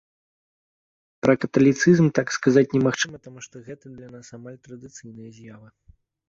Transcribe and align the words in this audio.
Пра 1.25 1.33
каталіцызм 1.43 2.07
так 2.19 2.27
сказаць 2.37 2.63
немагчыма, 2.75 3.17
таму 3.27 3.39
што 3.47 3.55
гэта 3.69 3.85
для 3.99 4.09
нас 4.15 4.25
амаль 4.39 4.57
традыцыйная 4.71 5.29
з'ява. 5.37 5.67